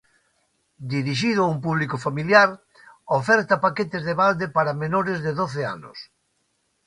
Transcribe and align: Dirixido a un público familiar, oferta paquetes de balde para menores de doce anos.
Dirixido 0.93 1.39
a 1.43 1.51
un 1.53 1.59
público 1.65 1.97
familiar, 2.05 2.49
oferta 3.19 3.55
paquetes 3.65 4.03
de 4.07 4.13
balde 4.21 4.47
para 4.55 4.77
menores 4.83 5.17
de 5.25 5.31
doce 5.41 5.61
anos. 5.75 5.97